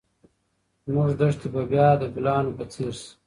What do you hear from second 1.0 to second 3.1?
دښتې به بیا د ګلانو په څېر شي.